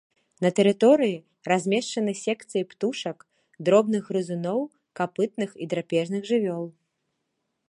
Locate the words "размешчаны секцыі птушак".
1.51-3.17